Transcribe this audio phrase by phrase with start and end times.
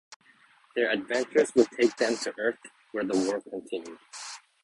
[0.75, 2.57] Their adventures would take them to Earth
[2.91, 3.99] where the war continued.